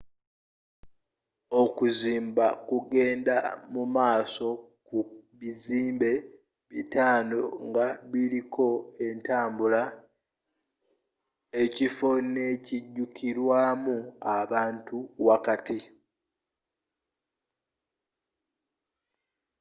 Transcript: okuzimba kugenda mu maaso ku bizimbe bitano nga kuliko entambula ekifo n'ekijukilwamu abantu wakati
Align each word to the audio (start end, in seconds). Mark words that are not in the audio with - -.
okuzimba 1.61 2.45
kugenda 2.67 3.35
mu 3.73 3.83
maaso 3.95 4.47
ku 4.87 4.99
bizimbe 5.39 6.11
bitano 6.69 7.41
nga 7.67 7.87
kuliko 8.09 8.67
entambula 9.07 9.81
ekifo 11.63 12.09
n'ekijukilwamu 12.31 13.95
abantu 14.39 14.97
wakati 15.27 15.79